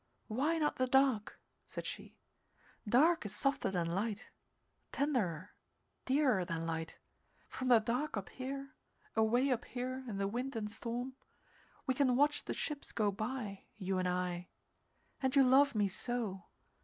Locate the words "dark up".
7.77-8.29